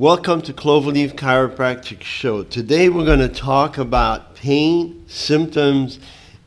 Welcome 0.00 0.40
to 0.42 0.54
Cloverleaf 0.54 1.12
Chiropractic 1.12 2.00
Show. 2.00 2.42
Today 2.44 2.88
we're 2.88 3.04
going 3.04 3.18
to 3.18 3.28
talk 3.28 3.76
about 3.76 4.34
pain, 4.34 5.04
symptoms, 5.08 5.98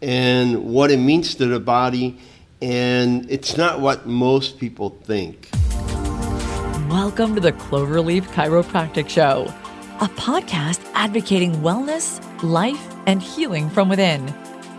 and 0.01 0.65
what 0.65 0.89
it 0.89 0.97
means 0.97 1.35
to 1.35 1.45
the 1.45 1.59
body. 1.59 2.17
And 2.63 3.29
it's 3.29 3.55
not 3.55 3.79
what 3.79 4.07
most 4.07 4.57
people 4.57 4.97
think. 5.03 5.49
Welcome 6.89 7.35
to 7.35 7.41
the 7.41 7.51
Cloverleaf 7.51 8.23
Chiropractic 8.23 9.07
Show, 9.07 9.43
a 10.01 10.07
podcast 10.07 10.83
advocating 10.95 11.53
wellness, 11.57 12.19
life, 12.41 12.83
and 13.05 13.21
healing 13.21 13.69
from 13.69 13.87
within. 13.87 14.33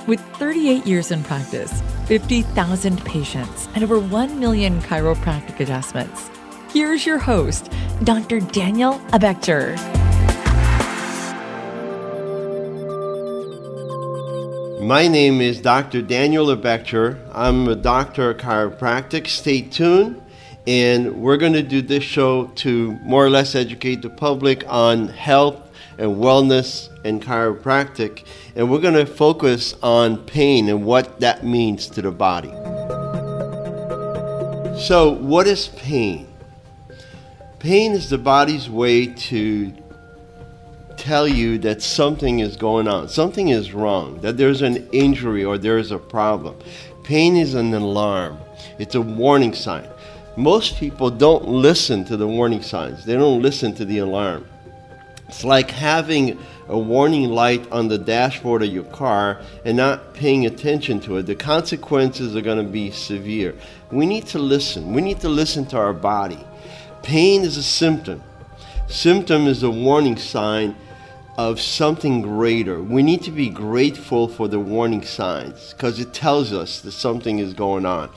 With 0.08 0.18
38 0.38 0.84
years 0.84 1.12
in 1.12 1.22
practice, 1.22 1.80
50,000 2.06 3.04
patients, 3.04 3.68
and 3.76 3.84
over 3.84 4.00
1 4.00 4.40
million 4.40 4.80
chiropractic 4.82 5.60
adjustments. 5.60 6.28
Here's 6.74 7.06
your 7.06 7.18
host, 7.18 7.70
Dr. 8.02 8.40
Daniel 8.40 8.94
Abechter. 9.12 9.78
My 14.82 15.06
name 15.06 15.40
is 15.40 15.60
Dr. 15.60 16.02
Daniel 16.02 16.46
Abechter. 16.46 17.20
I'm 17.32 17.68
a 17.68 17.76
doctor 17.76 18.30
of 18.30 18.38
chiropractic. 18.38 19.28
Stay 19.28 19.60
tuned, 19.60 20.20
and 20.66 21.22
we're 21.22 21.36
going 21.36 21.52
to 21.52 21.62
do 21.62 21.80
this 21.80 22.02
show 22.02 22.46
to 22.56 22.98
more 23.04 23.24
or 23.24 23.30
less 23.30 23.54
educate 23.54 24.02
the 24.02 24.10
public 24.10 24.64
on 24.66 25.06
health 25.06 25.70
and 25.96 26.16
wellness 26.16 26.88
and 27.04 27.22
chiropractic. 27.22 28.26
And 28.56 28.68
we're 28.68 28.80
going 28.80 28.94
to 28.94 29.06
focus 29.06 29.76
on 29.80 30.16
pain 30.24 30.68
and 30.68 30.84
what 30.84 31.20
that 31.20 31.44
means 31.44 31.86
to 31.90 32.02
the 32.02 32.10
body. 32.10 32.50
So, 34.76 35.12
what 35.12 35.46
is 35.46 35.68
pain? 35.68 36.33
Pain 37.64 37.92
is 37.92 38.10
the 38.10 38.18
body's 38.18 38.68
way 38.68 39.06
to 39.06 39.72
tell 40.98 41.26
you 41.26 41.56
that 41.56 41.80
something 41.80 42.40
is 42.40 42.58
going 42.58 42.86
on, 42.86 43.08
something 43.08 43.48
is 43.48 43.72
wrong, 43.72 44.20
that 44.20 44.36
there's 44.36 44.60
an 44.60 44.86
injury 44.92 45.46
or 45.46 45.56
there's 45.56 45.90
a 45.90 45.96
problem. 45.96 46.58
Pain 47.04 47.36
is 47.36 47.54
an 47.54 47.72
alarm, 47.72 48.38
it's 48.78 48.96
a 48.96 49.00
warning 49.00 49.54
sign. 49.54 49.88
Most 50.36 50.76
people 50.76 51.08
don't 51.08 51.48
listen 51.48 52.04
to 52.04 52.18
the 52.18 52.28
warning 52.28 52.60
signs, 52.60 53.06
they 53.06 53.14
don't 53.14 53.40
listen 53.40 53.74
to 53.76 53.86
the 53.86 53.96
alarm. 53.96 54.46
It's 55.26 55.42
like 55.42 55.70
having 55.70 56.38
a 56.68 56.78
warning 56.78 57.30
light 57.30 57.66
on 57.72 57.88
the 57.88 57.96
dashboard 57.96 58.62
of 58.62 58.68
your 58.68 58.84
car 58.84 59.40
and 59.64 59.74
not 59.74 60.12
paying 60.12 60.44
attention 60.44 61.00
to 61.00 61.16
it. 61.16 61.22
The 61.22 61.34
consequences 61.34 62.36
are 62.36 62.42
going 62.42 62.62
to 62.62 62.70
be 62.70 62.90
severe. 62.90 63.54
We 63.90 64.04
need 64.04 64.26
to 64.26 64.38
listen. 64.38 64.92
We 64.92 65.00
need 65.00 65.20
to 65.20 65.30
listen 65.30 65.64
to 65.68 65.78
our 65.78 65.94
body. 65.94 66.44
Pain 67.04 67.42
is 67.42 67.58
a 67.58 67.62
symptom. 67.62 68.22
Symptom 68.88 69.46
is 69.46 69.62
a 69.62 69.70
warning 69.70 70.16
sign 70.16 70.74
of 71.36 71.60
something 71.60 72.22
greater. 72.22 72.82
We 72.82 73.02
need 73.02 73.22
to 73.24 73.30
be 73.30 73.50
grateful 73.50 74.26
for 74.26 74.48
the 74.48 74.58
warning 74.58 75.02
signs 75.02 75.74
because 75.74 76.00
it 76.00 76.14
tells 76.14 76.54
us 76.54 76.80
that 76.80 76.92
something 76.92 77.40
is 77.40 77.52
going 77.52 77.84
on. 77.84 78.08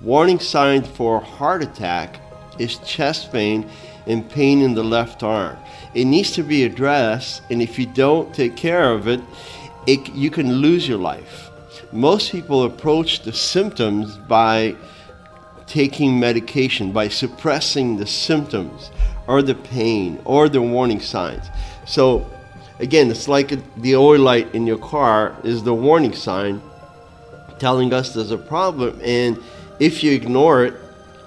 Warning 0.00 0.38
sign 0.38 0.84
for 0.84 1.20
heart 1.20 1.60
attack 1.60 2.20
is 2.56 2.78
chest 2.78 3.32
pain 3.32 3.68
and 4.06 4.30
pain 4.30 4.62
in 4.62 4.74
the 4.74 4.84
left 4.84 5.24
arm. 5.24 5.58
It 5.92 6.04
needs 6.04 6.30
to 6.34 6.44
be 6.44 6.62
addressed, 6.62 7.42
and 7.50 7.60
if 7.60 7.80
you 7.80 7.86
don't 7.86 8.32
take 8.32 8.56
care 8.56 8.92
of 8.92 9.08
it, 9.08 9.20
it 9.88 10.14
you 10.14 10.30
can 10.30 10.52
lose 10.52 10.86
your 10.86 10.98
life. 10.98 11.50
Most 11.90 12.30
people 12.30 12.62
approach 12.62 13.22
the 13.22 13.32
symptoms 13.32 14.16
by 14.16 14.76
taking 15.66 16.18
medication, 16.20 16.92
by 16.92 17.08
suppressing 17.08 17.96
the 17.96 18.06
symptoms 18.06 18.90
or 19.26 19.42
the 19.42 19.54
pain 19.54 20.20
or 20.24 20.48
the 20.48 20.62
warning 20.62 21.00
signs. 21.00 21.48
So, 21.84 22.30
again, 22.78 23.10
it's 23.10 23.28
like 23.28 23.52
the 23.80 23.96
oil 23.96 24.20
light 24.20 24.54
in 24.54 24.66
your 24.66 24.78
car 24.78 25.36
is 25.42 25.62
the 25.62 25.74
warning 25.74 26.14
sign 26.14 26.62
telling 27.58 27.92
us 27.92 28.14
there's 28.14 28.30
a 28.30 28.38
problem. 28.38 29.00
And 29.02 29.38
if 29.80 30.04
you 30.04 30.12
ignore 30.12 30.64
it, 30.64 30.74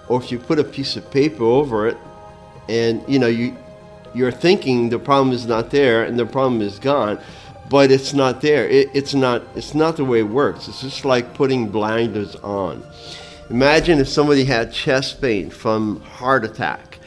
or 0.07 0.21
if 0.21 0.31
you 0.31 0.39
put 0.39 0.59
a 0.59 0.63
piece 0.63 0.95
of 0.95 1.09
paper 1.11 1.43
over 1.43 1.87
it, 1.87 1.97
and 2.67 3.03
you 3.07 3.17
know 3.19 3.27
you 3.27 3.55
you're 4.13 4.31
thinking 4.31 4.89
the 4.89 4.99
problem 4.99 5.33
is 5.33 5.45
not 5.45 5.69
there 5.71 6.03
and 6.03 6.17
the 6.17 6.25
problem 6.25 6.61
is 6.61 6.79
gone, 6.79 7.19
but 7.69 7.91
it's 7.91 8.13
not 8.13 8.41
there. 8.41 8.67
It, 8.67 8.89
it's 8.93 9.13
not. 9.13 9.43
It's 9.55 9.75
not 9.75 9.97
the 9.97 10.05
way 10.05 10.19
it 10.19 10.23
works. 10.23 10.67
It's 10.67 10.81
just 10.81 11.05
like 11.05 11.33
putting 11.33 11.69
blinders 11.69 12.35
on. 12.37 12.83
Imagine 13.49 13.97
if 13.97 14.07
somebody 14.07 14.43
had 14.43 14.71
chest 14.71 15.21
pain 15.21 15.49
from 15.49 16.01
heart 16.01 16.45
attack 16.45 16.99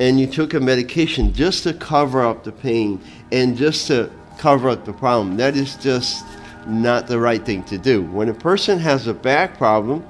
and 0.00 0.18
you 0.18 0.26
took 0.26 0.52
a 0.52 0.58
medication 0.58 1.32
just 1.32 1.62
to 1.62 1.72
cover 1.72 2.22
up 2.22 2.42
the 2.42 2.50
pain 2.50 3.00
and 3.30 3.56
just 3.56 3.86
to 3.86 4.10
cover 4.36 4.68
up 4.68 4.84
the 4.84 4.92
problem. 4.92 5.36
That 5.36 5.56
is 5.56 5.76
just 5.76 6.24
not 6.66 7.06
the 7.06 7.20
right 7.20 7.44
thing 7.44 7.62
to 7.64 7.78
do. 7.78 8.02
When 8.02 8.28
a 8.28 8.34
person 8.34 8.80
has 8.80 9.06
a 9.06 9.14
back 9.14 9.58
problem, 9.58 10.04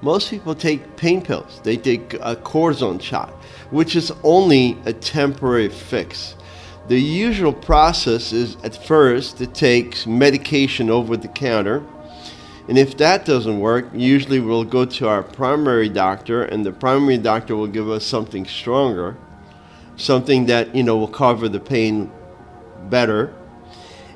most 0.00 0.30
people 0.30 0.54
take 0.54 0.96
pain 0.96 1.20
pills. 1.20 1.60
They 1.62 1.76
take 1.76 2.14
a 2.14 2.34
cortisone 2.34 3.02
shot, 3.02 3.28
which 3.70 3.94
is 3.94 4.12
only 4.22 4.78
a 4.86 4.94
temporary 4.94 5.68
fix. 5.68 6.36
The 6.88 6.98
usual 6.98 7.52
process 7.52 8.32
is 8.32 8.56
at 8.64 8.82
first 8.82 9.36
to 9.38 9.46
take 9.46 10.06
medication 10.06 10.88
over 10.88 11.18
the 11.18 11.28
counter 11.28 11.84
and 12.72 12.78
if 12.78 12.96
that 12.96 13.26
doesn't 13.26 13.60
work, 13.60 13.90
usually 13.92 14.40
we'll 14.40 14.64
go 14.64 14.86
to 14.86 15.06
our 15.06 15.22
primary 15.22 15.90
doctor, 15.90 16.44
and 16.44 16.64
the 16.64 16.72
primary 16.72 17.18
doctor 17.18 17.54
will 17.54 17.66
give 17.66 17.90
us 17.90 18.02
something 18.02 18.46
stronger, 18.46 19.14
something 19.96 20.46
that 20.46 20.74
you 20.74 20.82
know 20.82 20.96
will 20.96 21.06
cover 21.06 21.50
the 21.50 21.60
pain 21.60 22.10
better. 22.88 23.34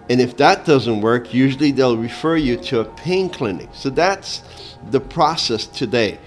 And 0.08 0.22
if 0.22 0.38
that 0.38 0.64
doesn't 0.64 1.02
work, 1.02 1.34
usually 1.34 1.70
they'll 1.70 1.98
refer 1.98 2.38
you 2.38 2.56
to 2.56 2.80
a 2.80 2.86
pain 2.86 3.28
clinic. 3.28 3.68
So 3.74 3.90
that's 3.90 4.42
the 4.90 5.00
process 5.00 5.66
today. 5.66 6.18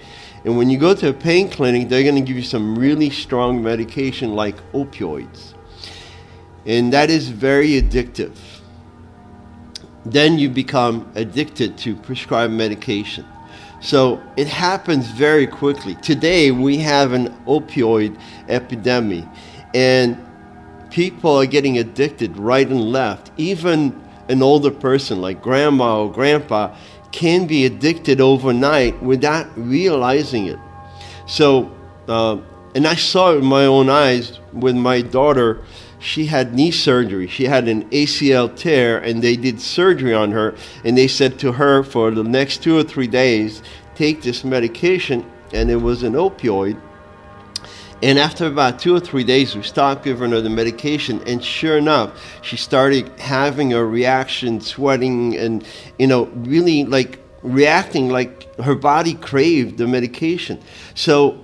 And 0.44 0.56
when 0.56 0.70
you 0.70 0.78
go 0.78 0.94
to 0.94 1.08
a 1.08 1.12
pain 1.12 1.50
clinic, 1.50 1.88
they're 1.88 2.04
going 2.04 2.14
to 2.14 2.20
give 2.20 2.36
you 2.36 2.44
some 2.44 2.78
really 2.78 3.10
strong 3.10 3.60
medication 3.60 4.36
like 4.36 4.54
opioids. 4.70 5.54
And 6.64 6.92
that 6.92 7.10
is 7.10 7.28
very 7.28 7.70
addictive 7.70 8.59
then 10.04 10.38
you 10.38 10.48
become 10.48 11.10
addicted 11.14 11.76
to 11.78 11.96
prescribed 11.96 12.52
medication. 12.52 13.26
So 13.80 14.22
it 14.36 14.46
happens 14.46 15.08
very 15.10 15.46
quickly. 15.46 15.94
Today 15.96 16.50
we 16.50 16.78
have 16.78 17.12
an 17.12 17.28
opioid 17.46 18.18
epidemic, 18.48 19.24
and 19.74 20.18
people 20.90 21.36
are 21.36 21.46
getting 21.46 21.78
addicted 21.78 22.36
right 22.36 22.68
and 22.68 22.92
left. 22.92 23.30
Even 23.36 23.98
an 24.28 24.42
older 24.42 24.70
person 24.70 25.20
like 25.20 25.42
grandma 25.42 26.02
or 26.02 26.12
grandpa 26.12 26.76
can 27.10 27.46
be 27.46 27.64
addicted 27.64 28.20
overnight 28.20 29.02
without 29.02 29.46
realizing 29.56 30.46
it. 30.46 30.58
So, 31.26 31.70
uh, 32.06 32.38
and 32.74 32.86
I 32.86 32.94
saw 32.94 33.32
it 33.32 33.36
with 33.36 33.44
my 33.44 33.66
own 33.66 33.88
eyes 33.88 34.38
with 34.52 34.76
my 34.76 35.00
daughter 35.00 35.64
she 36.00 36.26
had 36.26 36.54
knee 36.54 36.70
surgery. 36.70 37.28
She 37.28 37.44
had 37.44 37.68
an 37.68 37.88
ACL 37.90 38.54
tear, 38.56 38.98
and 38.98 39.22
they 39.22 39.36
did 39.36 39.60
surgery 39.60 40.14
on 40.14 40.32
her. 40.32 40.54
And 40.84 40.96
they 40.96 41.06
said 41.06 41.38
to 41.40 41.52
her 41.52 41.82
for 41.84 42.10
the 42.10 42.24
next 42.24 42.62
two 42.62 42.76
or 42.76 42.82
three 42.82 43.06
days, 43.06 43.62
take 43.94 44.22
this 44.22 44.42
medication, 44.42 45.30
and 45.52 45.70
it 45.70 45.76
was 45.76 46.02
an 46.02 46.14
opioid. 46.14 46.80
And 48.02 48.18
after 48.18 48.46
about 48.46 48.78
two 48.78 48.94
or 48.94 49.00
three 49.00 49.24
days, 49.24 49.54
we 49.54 49.62
stopped 49.62 50.04
giving 50.04 50.30
her 50.30 50.40
the 50.40 50.48
medication, 50.48 51.22
and 51.26 51.44
sure 51.44 51.76
enough, 51.76 52.18
she 52.42 52.56
started 52.56 53.10
having 53.18 53.74
a 53.74 53.84
reaction, 53.84 54.62
sweating, 54.62 55.36
and 55.36 55.66
you 55.98 56.06
know, 56.06 56.24
really 56.34 56.84
like 56.84 57.18
reacting 57.42 58.08
like 58.08 58.54
her 58.58 58.74
body 58.74 59.12
craved 59.14 59.76
the 59.76 59.86
medication. 59.86 60.62
So 60.94 61.38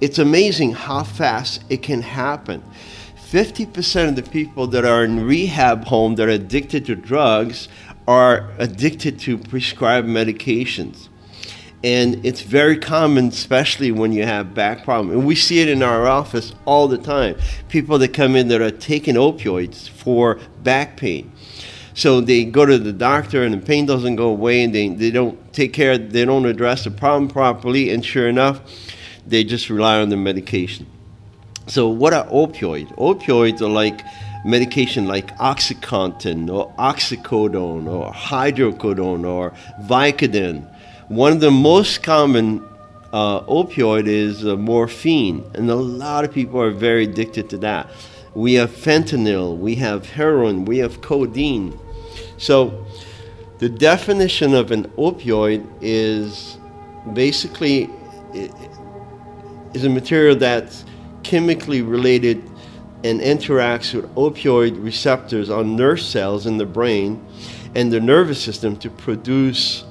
it's 0.00 0.18
amazing 0.18 0.72
how 0.72 1.04
fast 1.04 1.62
it 1.68 1.82
can 1.82 2.00
happen. 2.00 2.62
50% 3.30 4.08
of 4.08 4.16
the 4.16 4.22
people 4.22 4.66
that 4.68 4.86
are 4.86 5.04
in 5.04 5.26
rehab 5.26 5.84
home 5.84 6.14
that 6.14 6.28
are 6.28 6.32
addicted 6.32 6.86
to 6.86 6.96
drugs 6.96 7.68
are 8.06 8.50
addicted 8.56 9.18
to 9.18 9.36
prescribed 9.36 10.08
medications. 10.08 11.08
And 11.84 12.24
it's 12.24 12.40
very 12.40 12.78
common, 12.78 13.28
especially 13.28 13.92
when 13.92 14.12
you 14.12 14.24
have 14.24 14.54
back 14.54 14.82
problems. 14.82 15.14
And 15.14 15.26
we 15.26 15.34
see 15.34 15.60
it 15.60 15.68
in 15.68 15.82
our 15.82 16.06
office 16.06 16.54
all 16.64 16.88
the 16.88 16.96
time. 16.96 17.36
People 17.68 17.98
that 17.98 18.14
come 18.14 18.34
in 18.34 18.48
that 18.48 18.62
are 18.62 18.70
taking 18.70 19.16
opioids 19.16 19.90
for 19.90 20.40
back 20.62 20.96
pain. 20.96 21.30
So 21.92 22.22
they 22.22 22.46
go 22.46 22.64
to 22.64 22.78
the 22.78 22.94
doctor 22.94 23.42
and 23.42 23.52
the 23.52 23.58
pain 23.58 23.84
doesn't 23.84 24.16
go 24.16 24.28
away 24.28 24.62
and 24.62 24.74
they, 24.74 24.88
they 24.88 25.10
don't 25.10 25.52
take 25.52 25.74
care, 25.74 25.98
they 25.98 26.24
don't 26.24 26.46
address 26.46 26.84
the 26.84 26.90
problem 26.90 27.28
properly. 27.28 27.90
And 27.90 28.02
sure 28.02 28.26
enough, 28.26 28.62
they 29.26 29.44
just 29.44 29.68
rely 29.68 30.00
on 30.00 30.08
the 30.08 30.16
medication. 30.16 30.86
So, 31.68 31.88
what 31.90 32.14
are 32.14 32.26
opioids? 32.28 32.94
Opioids 32.96 33.60
are 33.60 33.68
like 33.68 34.02
medication 34.42 35.06
like 35.06 35.36
OxyContin 35.36 36.50
or 36.50 36.72
oxycodone 36.78 37.86
or 37.86 38.10
hydrocodone 38.10 39.28
or 39.28 39.52
Vicodin. 39.82 40.66
One 41.08 41.32
of 41.32 41.40
the 41.40 41.50
most 41.50 42.02
common 42.02 42.66
uh, 43.12 43.42
opioid 43.42 44.06
is 44.06 44.46
uh, 44.46 44.56
morphine, 44.56 45.44
and 45.54 45.70
a 45.70 45.74
lot 45.74 46.24
of 46.24 46.32
people 46.32 46.58
are 46.58 46.70
very 46.70 47.04
addicted 47.04 47.50
to 47.50 47.58
that. 47.58 47.90
We 48.34 48.54
have 48.54 48.70
fentanyl, 48.70 49.58
we 49.58 49.74
have 49.74 50.08
heroin, 50.08 50.64
we 50.64 50.78
have 50.78 51.02
codeine. 51.02 51.78
So, 52.38 52.86
the 53.58 53.68
definition 53.68 54.54
of 54.54 54.70
an 54.70 54.84
opioid 54.96 55.66
is 55.82 56.56
basically 57.12 57.90
is 59.74 59.84
a 59.84 59.90
material 59.90 60.34
that's 60.34 60.86
chemically 61.28 61.82
related 61.82 62.42
and 63.04 63.20
interacts 63.20 63.92
with 63.92 64.06
opioid 64.14 64.82
receptors 64.82 65.50
on 65.50 65.76
nerve 65.76 66.00
cells 66.00 66.46
in 66.46 66.56
the 66.56 66.64
brain 66.64 67.22
and 67.74 67.92
the 67.92 68.00
nervous 68.00 68.42
system 68.42 68.74
to 68.78 68.88
produce 68.88 69.84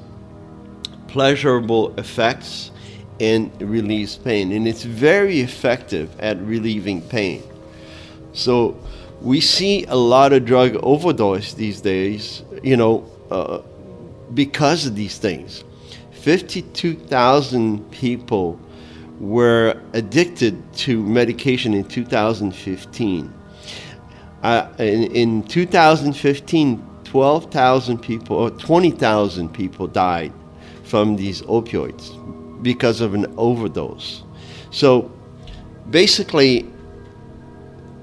pleasurable 1.08 1.96
effects 2.00 2.72
and 3.20 3.52
release 3.62 4.16
pain. 4.16 4.52
And 4.52 4.68
it's 4.68 4.82
very 4.82 5.42
effective 5.42 6.10
at 6.20 6.42
relieving 6.42 7.04
pain. 7.04 7.44
So 8.34 8.76
we 9.22 9.40
see 9.40 9.86
a 9.86 9.96
lot 9.96 10.34
of 10.34 10.44
drug 10.44 10.76
overdose 10.82 11.54
these 11.54 11.82
days, 11.82 12.42
you 12.64 12.78
know, 12.78 13.06
uh, 13.30 13.60
because 14.34 14.88
of 14.88 14.96
these 14.96 15.20
things. 15.20 15.64
52,000 16.14 17.92
people 17.92 18.60
were 19.20 19.82
addicted 19.94 20.62
to 20.74 21.02
medication 21.02 21.74
in 21.74 21.84
2015. 21.84 23.34
Uh, 24.44 24.70
in, 24.78 25.04
in 25.16 25.44
2015, 25.44 26.88
12,000 27.04 27.98
people 28.00 28.38
or 28.38 28.52
20,000 28.52 29.50
people 29.50 29.88
died 29.88 30.32
from 30.84 31.16
these 31.16 31.42
opioids 31.44 32.14
because 32.62 33.02
of 33.02 33.14
an 33.14 33.26
overdose. 33.38 34.24
So 34.72 35.12
basically, 35.90 36.70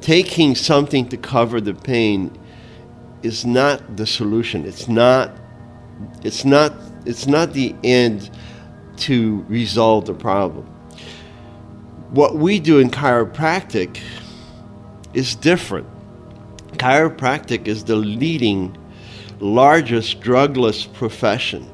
taking 0.00 0.54
something 0.54 1.08
to 1.08 1.16
cover 1.16 1.60
the 1.60 1.74
pain 1.74 2.36
is 3.22 3.44
not 3.44 3.96
the 3.96 4.06
solution. 4.06 4.64
It's 4.66 4.88
not. 4.88 5.30
It's 6.22 6.44
not. 6.44 6.74
It's 7.06 7.26
not 7.26 7.52
the 7.52 7.74
end 7.84 8.30
to 8.96 9.44
resolve 9.48 10.06
the 10.06 10.14
problem. 10.14 10.73
What 12.14 12.36
we 12.36 12.60
do 12.60 12.78
in 12.78 12.90
chiropractic 12.90 14.00
is 15.14 15.34
different. 15.34 15.88
Chiropractic 16.74 17.66
is 17.66 17.82
the 17.82 17.96
leading, 17.96 18.78
largest 19.40 20.20
drugless 20.20 20.92
profession. 20.92 21.68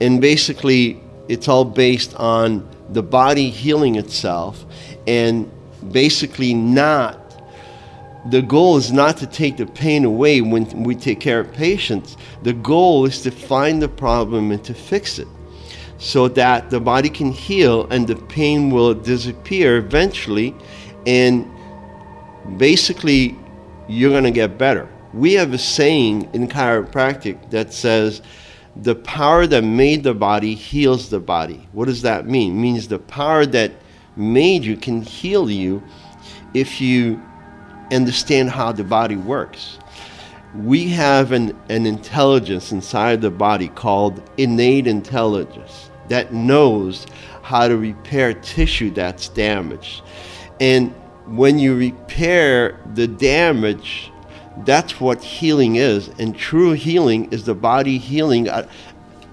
And 0.00 0.20
basically, 0.20 1.02
it's 1.26 1.48
all 1.48 1.64
based 1.64 2.14
on 2.14 2.68
the 2.90 3.02
body 3.02 3.50
healing 3.50 3.96
itself 3.96 4.64
and 5.08 5.50
basically 5.90 6.54
not 6.54 7.20
the 8.30 8.42
goal 8.42 8.76
is 8.76 8.92
not 8.92 9.16
to 9.16 9.26
take 9.26 9.56
the 9.56 9.66
pain 9.66 10.04
away 10.04 10.42
when 10.42 10.84
we 10.84 10.94
take 10.94 11.18
care 11.18 11.40
of 11.40 11.52
patients. 11.52 12.16
The 12.44 12.52
goal 12.52 13.04
is 13.04 13.20
to 13.22 13.32
find 13.32 13.82
the 13.82 13.88
problem 13.88 14.52
and 14.52 14.62
to 14.64 14.74
fix 14.74 15.18
it 15.18 15.28
so 15.98 16.28
that 16.28 16.70
the 16.70 16.80
body 16.80 17.08
can 17.08 17.32
heal 17.32 17.86
and 17.90 18.06
the 18.06 18.16
pain 18.16 18.70
will 18.70 18.94
disappear 18.94 19.78
eventually 19.78 20.54
and 21.06 21.50
basically 22.58 23.36
you're 23.88 24.10
going 24.10 24.24
to 24.24 24.30
get 24.30 24.58
better. 24.58 24.88
We 25.14 25.34
have 25.34 25.52
a 25.52 25.58
saying 25.58 26.28
in 26.32 26.48
chiropractic 26.48 27.50
that 27.50 27.72
says 27.72 28.22
the 28.74 28.94
power 28.94 29.46
that 29.46 29.62
made 29.62 30.02
the 30.02 30.14
body 30.14 30.54
heals 30.54 31.08
the 31.08 31.20
body. 31.20 31.66
What 31.72 31.86
does 31.86 32.02
that 32.02 32.26
mean? 32.26 32.52
It 32.52 32.60
means 32.60 32.88
the 32.88 32.98
power 32.98 33.46
that 33.46 33.72
made 34.16 34.64
you 34.64 34.76
can 34.76 35.02
heal 35.02 35.50
you 35.50 35.82
if 36.52 36.80
you 36.80 37.20
understand 37.90 38.50
how 38.50 38.72
the 38.72 38.84
body 38.84 39.16
works. 39.16 39.78
We 40.54 40.88
have 40.88 41.32
an, 41.32 41.58
an 41.68 41.86
intelligence 41.86 42.72
inside 42.72 43.20
the 43.20 43.30
body 43.30 43.68
called 43.68 44.22
innate 44.36 44.86
intelligence 44.86 45.90
that 46.08 46.32
knows 46.32 47.06
how 47.42 47.68
to 47.68 47.76
repair 47.76 48.34
tissue 48.34 48.90
that's 48.90 49.28
damaged. 49.28 50.02
And 50.60 50.92
when 51.26 51.58
you 51.58 51.76
repair 51.76 52.80
the 52.94 53.06
damage, 53.06 54.12
that's 54.58 55.00
what 55.00 55.22
healing 55.22 55.76
is. 55.76 56.08
And 56.18 56.36
true 56.36 56.72
healing 56.72 57.30
is 57.32 57.44
the 57.44 57.54
body 57.54 57.98
healing, 57.98 58.48
at, 58.48 58.68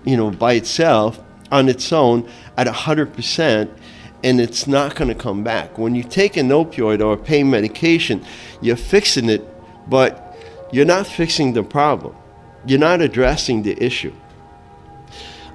you 0.03 0.17
know, 0.17 0.31
by 0.31 0.53
itself 0.53 1.19
on 1.51 1.69
its 1.69 1.93
own 1.93 2.27
at 2.57 2.67
100%, 2.67 3.69
and 4.23 4.41
it's 4.41 4.67
not 4.67 4.95
going 4.95 5.09
to 5.09 5.15
come 5.15 5.43
back. 5.43 5.77
When 5.77 5.95
you 5.95 6.03
take 6.03 6.35
an 6.37 6.49
opioid 6.49 7.03
or 7.03 7.13
a 7.13 7.17
pain 7.17 7.49
medication, 7.49 8.25
you're 8.61 8.75
fixing 8.75 9.29
it, 9.29 9.47
but 9.89 10.22
you're 10.73 10.85
not 10.85 11.05
fixing 11.05 11.53
the 11.53 11.61
problem. 11.61 12.15
You're 12.65 12.79
not 12.79 12.99
addressing 12.99 13.61
the 13.61 13.81
issue. 13.81 14.13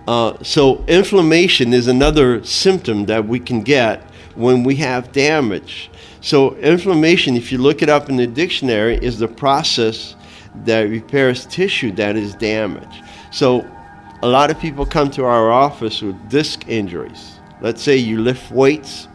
Uh, 0.06 0.40
so, 0.44 0.84
inflammation 0.86 1.74
is 1.74 1.88
another 1.88 2.42
symptom 2.44 3.06
that 3.06 3.26
we 3.26 3.40
can 3.40 3.62
get 3.62 4.00
when 4.36 4.62
we 4.62 4.76
have 4.76 5.10
damage. 5.10 5.90
So, 6.20 6.54
inflammation, 6.58 7.36
if 7.36 7.50
you 7.50 7.58
look 7.58 7.82
it 7.82 7.88
up 7.88 8.08
in 8.08 8.16
the 8.16 8.28
dictionary, 8.28 8.96
is 8.96 9.18
the 9.18 9.26
process 9.26 10.14
that 10.64 10.82
repairs 10.82 11.46
tissue 11.46 11.90
that 11.92 12.14
is 12.16 12.34
damaged. 12.36 13.02
So, 13.32 13.68
a 14.22 14.28
lot 14.28 14.50
of 14.50 14.60
people 14.60 14.86
come 14.86 15.10
to 15.10 15.24
our 15.24 15.50
office 15.50 16.00
with 16.00 16.16
disc 16.28 16.68
injuries. 16.68 17.40
Let's 17.60 17.82
say 17.82 17.96
you 17.96 18.20
lift 18.20 18.52
weights 18.52 19.07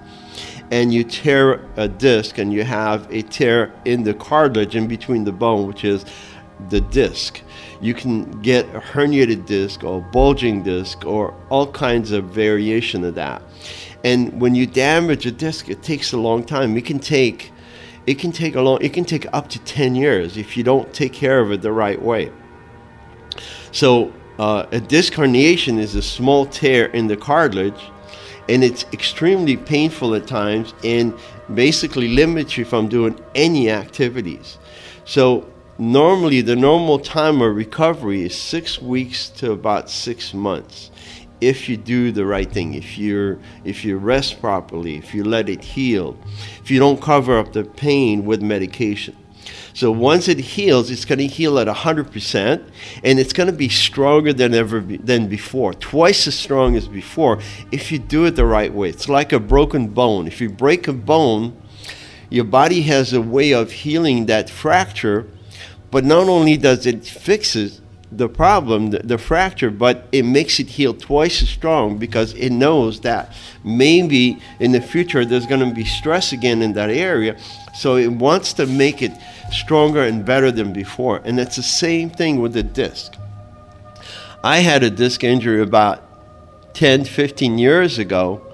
and 0.74 0.92
you 0.92 1.04
tear 1.04 1.64
a 1.76 1.88
disc 1.88 2.40
and 2.40 2.52
you 2.52 2.64
have 2.64 3.08
a 3.12 3.22
tear 3.22 3.72
in 3.86 4.02
the 4.02 4.14
cartilage 4.16 4.76
in 4.76 4.88
between 4.88 5.24
the 5.24 5.32
bone, 5.32 5.68
which 5.68 5.86
is 5.86 6.04
the 6.70 6.82
disc. 6.82 7.42
You 7.80 7.94
can 7.94 8.42
get 8.42 8.66
a 8.74 8.80
herniated 8.80 9.46
disc 9.46 9.84
or 9.84 10.02
bulging 10.02 10.64
disc 10.64 11.06
or 11.06 11.40
all 11.50 11.72
kinds 11.72 12.12
of 12.12 12.26
variation 12.26 13.04
of 13.04 13.14
that. 13.14 13.44
And 14.04 14.42
when 14.42 14.56
you 14.56 14.66
damage 14.66 15.28
a 15.28 15.32
disc, 15.32 15.70
it 15.70 15.84
takes 15.84 16.12
a 16.12 16.18
long 16.18 16.44
time. 16.44 16.76
It 16.76 16.86
can 16.86 16.98
take 16.98 17.52
it 18.08 18.16
can 18.16 18.32
take 18.32 18.56
a 18.56 18.62
long 18.62 18.80
it 18.82 18.94
can 18.94 19.06
take 19.06 19.28
up 19.32 19.50
to 19.50 19.60
10 19.60 19.94
years 19.94 20.38
if 20.38 20.58
you 20.58 20.64
don't 20.64 20.92
take 20.92 21.14
care 21.14 21.40
of 21.40 21.52
it 21.52 21.62
the 21.62 21.72
right 21.72 22.02
way. 22.02 22.32
So 23.72 24.12
uh, 24.40 24.66
a 24.72 24.80
disc 24.80 25.14
herniation 25.14 25.78
is 25.78 25.94
a 25.94 26.02
small 26.02 26.48
tear 26.48 26.88
in 26.88 27.06
the 27.06 27.16
cartilage 27.16 27.92
and 28.50 28.64
it's 28.64 28.86
extremely 28.94 29.58
painful 29.58 30.16
at 30.16 30.28
times 30.28 30.74
and 30.84 31.14
basically 31.54 32.10
limits 32.10 32.58
you 32.58 32.66
from 32.66 32.88
doing 32.88 33.20
any 33.36 33.70
activities. 33.70 34.58
So 35.06 35.50
normally 35.78 36.42
the 36.42 36.56
normal 36.56 37.00
time 37.00 37.42
of 37.42 37.56
recovery 37.56 38.24
is 38.24 38.38
six 38.38 38.82
weeks 38.82 39.30
to 39.30 39.52
about 39.52 39.90
six 39.90 40.34
months 40.34 40.92
if 41.42 41.68
you 41.68 41.76
do 41.76 42.12
the 42.12 42.26
right 42.26 42.50
thing, 42.50 42.74
if 42.74 42.98
you 42.98 43.40
if 43.66 43.84
you 43.84 43.98
rest 43.98 44.40
properly, 44.40 44.96
if 44.96 45.14
you 45.14 45.24
let 45.24 45.50
it 45.50 45.62
heal, 45.62 46.18
if 46.62 46.72
you 46.72 46.80
don't 46.80 47.02
cover 47.02 47.38
up 47.38 47.52
the 47.54 47.64
pain 47.66 48.26
with 48.26 48.42
medication. 48.42 49.16
So 49.74 49.92
once 49.92 50.28
it 50.28 50.40
heals, 50.40 50.92
it's 50.92 51.04
going 51.04 51.20
to 51.20 51.28
heal 51.28 51.58
at 51.58 51.68
100%, 51.68 52.70
and 53.04 53.20
it's 53.20 53.34
going 53.34 53.48
to 53.48 53.54
be 53.54 53.70
stronger 53.70 54.32
than 54.32 54.54
ever 54.54 54.80
be, 54.80 54.98
than 54.98 55.28
before, 55.28 55.74
twice 55.74 56.28
as 56.28 56.36
strong 56.36 56.76
as 56.76 56.88
before, 56.88 57.40
if 57.72 57.92
you 57.92 57.98
do 57.98 58.26
it 58.26 58.36
the 58.36 58.46
right 58.46 58.72
way. 58.72 58.90
It's 58.90 59.10
like 59.10 59.34
a 59.34 59.40
broken 59.40 59.88
bone. 59.88 60.28
If 60.28 60.40
you 60.40 60.50
break 60.50 60.88
a 60.88 60.94
bone, 60.94 61.60
your 62.30 62.46
body 62.46 62.84
has 62.84 63.14
a 63.14 63.22
way 63.22 63.52
of 63.52 63.72
healing 63.72 64.28
that 64.28 64.50
fracture, 64.50 65.28
but 65.90 66.04
not 66.04 66.28
only 66.28 66.56
does 66.58 66.86
it 66.86 67.06
fix 67.06 67.56
it, 67.56 67.80
the 68.18 68.30
problem, 68.30 68.92
the, 68.92 69.00
the, 69.00 69.18
fracture, 69.18 69.70
but 69.70 70.08
it 70.12 70.24
makes 70.24 70.60
it 70.60 70.68
heal 70.68 70.94
twice 70.94 71.42
as 71.42 71.50
strong 71.50 71.98
because 71.98 72.34
it 72.34 72.52
knows 72.52 73.02
that 73.02 73.34
maybe 73.64 74.40
in 74.60 74.72
the 74.72 74.82
future 74.82 75.26
there's 75.26 75.46
going 75.46 75.68
to 75.68 75.74
be 75.74 75.86
stress 75.86 76.32
again 76.32 76.62
in 76.62 76.74
that 76.74 76.90
area. 76.90 77.38
So 77.76 77.98
it 77.98 78.12
wants 78.12 78.54
to 78.54 78.66
make 78.66 79.02
it 79.02 79.12
stronger 79.52 80.04
and 80.04 80.26
better 80.26 80.52
than 80.52 80.74
before. 80.74 81.22
And 81.24 81.40
it's 81.40 81.56
the 81.56 81.64
same 81.64 82.10
thing 82.10 82.40
with 82.40 82.54
the 82.54 82.64
disc. 82.64 83.14
I 84.44 84.60
had 84.60 84.84
a 84.84 84.90
disc 84.90 85.24
injury 85.24 85.62
about 85.62 86.04
10, 86.74 87.06
15 87.06 87.58
years 87.58 87.98
ago 87.98 88.53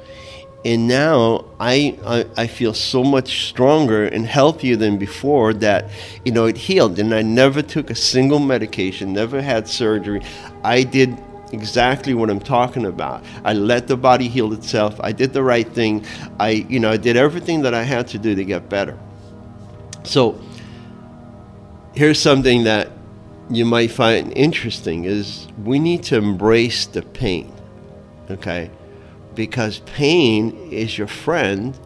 and 0.66 0.88
now 0.88 1.46
I, 1.60 1.98
I, 2.06 2.26
I 2.36 2.48
feel 2.48 2.74
so 2.74 3.02
much 3.04 3.48
stronger 3.48 4.06
and 4.06 4.26
healthier 4.26 4.76
than 4.76 4.98
before 4.98 5.54
that 5.56 5.90
you 6.26 6.32
know 6.34 6.46
it 6.46 6.58
healed. 6.58 7.00
And 7.00 7.14
I 7.14 7.22
never 7.22 7.62
took 7.62 7.90
a 7.90 7.96
single 7.96 8.40
medication 8.40 9.14
never 9.14 9.42
had 9.42 9.68
surgery. 9.68 10.22
I 10.64 10.84
did 10.84 11.18
exactly 11.54 12.14
what 12.14 12.30
I'm 12.30 12.42
talking 12.42 12.86
about. 12.86 13.24
I 13.46 13.54
let 13.54 13.88
the 13.88 13.96
body 13.96 14.28
heal 14.28 14.52
itself. 14.54 15.00
I 15.02 15.14
did 15.14 15.34
the 15.34 15.44
right 15.44 15.68
thing. 15.68 16.06
I 16.40 16.66
you 16.70 16.80
know 16.80 16.92
I 16.92 16.98
did 16.98 17.16
everything 17.16 17.62
that 17.62 17.74
I 17.74 17.84
had 17.84 18.08
to 18.10 18.18
do 18.18 18.36
to 18.36 18.44
get 18.44 18.68
better. 18.70 19.00
So 20.04 20.42
here's 21.94 22.22
something 22.22 22.66
that 22.66 22.92
you 23.50 23.66
might 23.66 23.92
find 23.92 24.32
interesting 24.38 25.06
is 25.06 25.48
we 25.64 25.80
need 25.80 26.04
to 26.04 26.18
embrace 26.18 26.86
the 26.86 27.02
pain 27.02 27.52
okay 28.30 28.70
because 29.36 29.80
pain 29.80 30.72
is 30.72 30.98
your 30.98 31.08
friend 31.08 31.78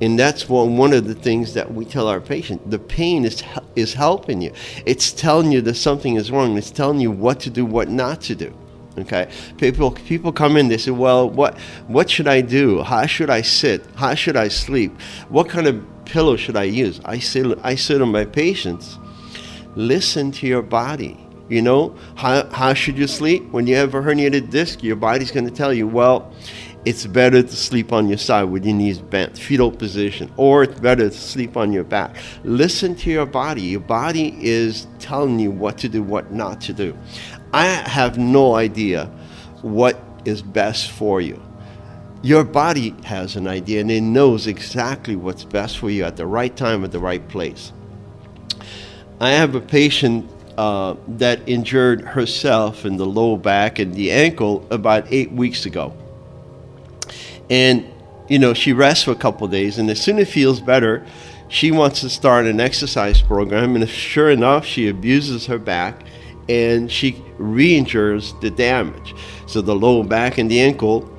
and 0.00 0.18
that's 0.18 0.48
one, 0.48 0.76
one 0.76 0.92
of 0.92 1.06
the 1.06 1.14
things 1.14 1.54
that 1.54 1.72
we 1.72 1.84
tell 1.84 2.08
our 2.08 2.20
patient. 2.20 2.68
The 2.70 2.78
pain 2.78 3.24
is, 3.24 3.42
is 3.76 3.94
helping 3.94 4.42
you. 4.42 4.52
It's 4.86 5.12
telling 5.12 5.52
you 5.52 5.60
that 5.62 5.74
something 5.74 6.16
is 6.16 6.30
wrong. 6.30 6.58
It's 6.58 6.70
telling 6.70 7.00
you 7.00 7.10
what 7.10 7.40
to 7.40 7.50
do, 7.50 7.64
what 7.64 7.88
not 7.88 8.20
to 8.22 8.34
do. 8.34 8.52
Okay, 8.96 9.28
people 9.58 9.90
people 9.90 10.30
come 10.30 10.56
in. 10.56 10.68
They 10.68 10.78
say, 10.78 10.92
"Well, 10.92 11.28
what 11.28 11.58
what 11.88 12.08
should 12.08 12.28
I 12.28 12.40
do? 12.40 12.80
How 12.82 13.06
should 13.06 13.28
I 13.28 13.42
sit? 13.42 13.84
How 13.96 14.14
should 14.14 14.36
I 14.36 14.46
sleep? 14.46 15.00
What 15.30 15.48
kind 15.48 15.66
of 15.66 15.84
pillow 16.04 16.36
should 16.36 16.54
I 16.54 16.62
use?" 16.62 17.00
I 17.04 17.18
say, 17.18 17.42
I 17.64 17.74
say 17.74 17.98
to 17.98 18.06
my 18.06 18.24
patients, 18.24 18.96
"Listen 19.74 20.30
to 20.32 20.46
your 20.46 20.62
body. 20.62 21.18
You 21.48 21.60
know, 21.60 21.96
how 22.14 22.48
how 22.50 22.72
should 22.72 22.96
you 22.96 23.08
sleep 23.08 23.50
when 23.50 23.66
you 23.66 23.74
have 23.74 23.94
a 23.94 24.00
herniated 24.00 24.50
disc? 24.50 24.84
Your 24.84 24.96
body's 24.96 25.32
going 25.32 25.44
to 25.44 25.52
tell 25.52 25.74
you, 25.74 25.88
well, 25.88 26.32
it's 26.84 27.06
better 27.06 27.42
to 27.42 27.56
sleep 27.56 27.92
on 27.92 28.08
your 28.08 28.18
side 28.18 28.44
with 28.44 28.64
your 28.66 28.74
knees 28.74 28.98
bent, 28.98 29.38
fetal 29.38 29.70
position, 29.70 30.30
or 30.36 30.64
it's 30.64 30.78
better 30.78 31.08
to 31.08 31.16
sleep 31.16 31.56
on 31.56 31.72
your 31.72 31.84
back. 31.84 32.16
Listen 32.44 32.94
to 32.96 33.10
your 33.10 33.24
body. 33.24 33.62
Your 33.62 33.80
body 33.80 34.36
is 34.40 34.86
telling 34.98 35.38
you 35.38 35.50
what 35.50 35.78
to 35.78 35.88
do, 35.88 36.02
what 36.02 36.32
not 36.32 36.60
to 36.62 36.74
do. 36.74 36.96
I 37.52 37.66
have 37.66 38.18
no 38.18 38.54
idea 38.54 39.06
what 39.62 39.98
is 40.26 40.42
best 40.42 40.90
for 40.90 41.20
you. 41.20 41.42
Your 42.22 42.44
body 42.44 42.94
has 43.04 43.36
an 43.36 43.46
idea 43.46 43.80
and 43.80 43.90
it 43.90 44.00
knows 44.00 44.46
exactly 44.46 45.16
what's 45.16 45.44
best 45.44 45.78
for 45.78 45.90
you 45.90 46.04
at 46.04 46.16
the 46.16 46.26
right 46.26 46.54
time, 46.54 46.84
at 46.84 46.92
the 46.92 46.98
right 46.98 47.26
place. 47.28 47.72
I 49.20 49.30
have 49.30 49.54
a 49.54 49.60
patient 49.60 50.30
uh, 50.58 50.96
that 51.08 51.40
injured 51.46 52.02
herself 52.02 52.84
in 52.84 52.96
the 52.96 53.06
low 53.06 53.36
back 53.36 53.78
and 53.78 53.94
the 53.94 54.10
ankle 54.10 54.66
about 54.70 55.06
eight 55.10 55.32
weeks 55.32 55.66
ago 55.66 55.94
and, 57.50 57.86
you 58.28 58.38
know, 58.38 58.54
she 58.54 58.72
rests 58.72 59.04
for 59.04 59.12
a 59.12 59.16
couple 59.16 59.46
days, 59.48 59.78
and 59.78 59.90
as 59.90 60.00
soon 60.00 60.18
as 60.18 60.28
it 60.28 60.30
feels 60.30 60.60
better, 60.60 61.04
she 61.48 61.70
wants 61.70 62.00
to 62.00 62.08
start 62.08 62.46
an 62.46 62.60
exercise 62.60 63.22
program. 63.22 63.76
And 63.76 63.88
sure 63.88 64.30
enough, 64.30 64.64
she 64.64 64.88
abuses 64.88 65.46
her 65.46 65.58
back 65.58 66.04
and 66.48 66.90
she 66.90 67.22
re 67.38 67.76
injures 67.76 68.34
the 68.40 68.50
damage. 68.50 69.14
So 69.46 69.60
the 69.60 69.74
lower 69.74 70.04
back 70.04 70.38
and 70.38 70.50
the 70.50 70.60
ankle 70.60 71.10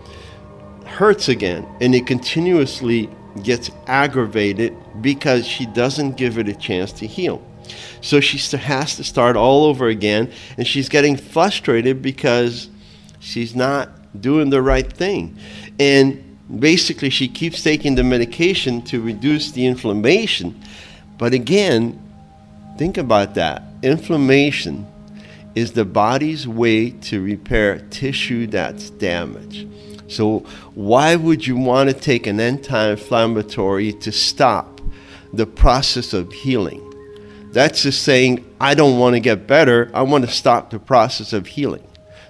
hurts 0.85 1.29
again, 1.29 1.67
and 1.81 1.95
it 1.95 2.05
continuously 2.05 3.09
gets 3.43 3.69
aggravated 3.87 4.75
because 5.01 5.45
she 5.45 5.65
doesn't 5.65 6.15
give 6.15 6.37
it 6.37 6.47
a 6.47 6.53
chance 6.53 6.91
to 6.93 7.07
heal. 7.07 7.41
So 8.01 8.19
she 8.19 8.37
has 8.57 8.95
to 8.97 9.03
start 9.03 9.35
all 9.35 9.65
over 9.65 9.87
again, 9.87 10.31
and 10.57 10.67
she's 10.67 10.89
getting 10.89 11.17
frustrated 11.17 12.01
because 12.01 12.69
she's 13.19 13.55
not 13.55 13.89
doing 14.21 14.51
the 14.51 14.61
right 14.61 14.91
thing. 14.91 15.37
And 15.79 16.37
basically, 16.59 17.09
she 17.09 17.27
keeps 17.27 17.61
taking 17.61 17.95
the 17.95 18.03
medication 18.03 18.81
to 18.83 19.01
reduce 19.01 19.51
the 19.51 19.65
inflammation. 19.65 20.61
But 21.17 21.33
again, 21.33 22.01
think 22.77 22.97
about 22.97 23.35
that. 23.35 23.63
Inflammation 23.81 24.87
is 25.55 25.71
the 25.71 25.85
body's 25.85 26.47
way 26.47 26.91
to 26.91 27.21
repair 27.21 27.79
tissue 27.89 28.47
that's 28.47 28.89
damaged. 28.89 29.67
So, 30.07 30.39
why 30.75 31.15
would 31.15 31.47
you 31.47 31.57
want 31.57 31.89
to 31.89 31.95
take 31.95 32.27
an 32.27 32.39
anti 32.39 32.91
inflammatory 32.91 33.93
to 33.93 34.11
stop 34.11 34.81
the 35.33 35.47
process 35.47 36.13
of 36.13 36.31
healing? 36.31 36.81
That's 37.51 37.83
just 37.83 38.03
saying, 38.03 38.45
I 38.59 38.75
don't 38.75 38.99
want 38.99 39.15
to 39.15 39.19
get 39.19 39.47
better, 39.47 39.89
I 39.93 40.03
want 40.03 40.25
to 40.25 40.31
stop 40.31 40.69
the 40.69 40.79
process 40.79 41.33
of 41.33 41.47
healing. 41.47 41.87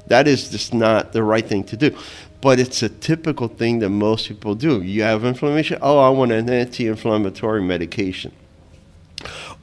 That 0.08 0.28
is 0.28 0.50
just 0.50 0.74
not 0.74 1.14
the 1.14 1.24
right 1.24 1.46
thing 1.46 1.64
to 1.66 1.78
do 1.78 1.98
but 2.46 2.60
it's 2.60 2.84
a 2.84 2.90
typical 2.90 3.48
thing 3.48 3.80
that 3.80 3.90
most 3.90 4.28
people 4.28 4.54
do. 4.54 4.80
You 4.84 5.02
have 5.02 5.26
inflammation, 5.26 5.80
oh, 5.82 5.98
I 5.98 6.10
want 6.10 6.32
an 6.32 6.48
anti 6.48 6.86
inflammatory 6.86 7.64
medication, 7.64 8.34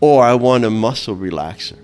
or 0.01 0.25
I 0.25 0.35
want 0.35 0.65
a 0.65 0.71
muscle 0.71 1.15
relaxer. 1.15 1.79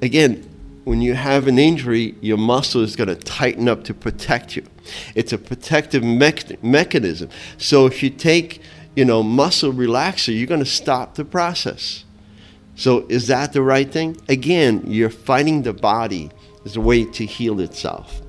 Again, 0.00 0.48
when 0.84 1.02
you 1.02 1.14
have 1.14 1.48
an 1.48 1.58
injury, 1.58 2.14
your 2.20 2.38
muscle 2.38 2.82
is 2.82 2.94
going 2.94 3.08
to 3.08 3.16
tighten 3.16 3.68
up 3.68 3.82
to 3.82 3.94
protect 3.94 4.54
you. 4.54 4.64
It's 5.16 5.32
a 5.32 5.38
protective 5.38 6.04
me- 6.04 6.56
mechanism. 6.62 7.28
So 7.58 7.86
if 7.86 8.00
you 8.00 8.08
take, 8.08 8.60
you 8.94 9.04
know, 9.04 9.24
muscle 9.24 9.72
relaxer, 9.72 10.38
you're 10.38 10.46
going 10.46 10.60
to 10.60 10.64
stop 10.64 11.16
the 11.16 11.24
process. 11.24 12.04
So 12.76 13.06
is 13.08 13.26
that 13.26 13.54
the 13.54 13.62
right 13.62 13.90
thing? 13.90 14.18
Again, 14.28 14.84
you're 14.86 15.10
fighting 15.10 15.62
the 15.62 15.72
body 15.72 16.30
as 16.64 16.76
a 16.76 16.80
way 16.80 17.06
to 17.06 17.26
heal 17.26 17.58
itself. 17.58 18.21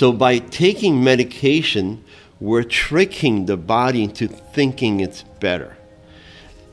So 0.00 0.12
by 0.12 0.38
taking 0.38 1.04
medication, 1.04 2.02
we're 2.40 2.62
tricking 2.62 3.44
the 3.44 3.58
body 3.58 4.04
into 4.04 4.28
thinking 4.28 5.00
it's 5.00 5.24
better. 5.40 5.76